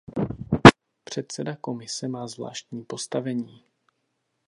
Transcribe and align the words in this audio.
Předseda 1.03 1.55
Komise 1.55 2.07
má 2.07 2.27
zvláštní 2.27 2.83
postavení. 2.83 3.63